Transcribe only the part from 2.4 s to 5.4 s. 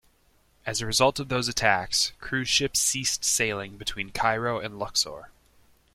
ships ceased sailing between Cairo and Luxor.